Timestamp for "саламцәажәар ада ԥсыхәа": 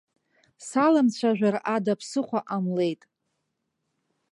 0.67-2.39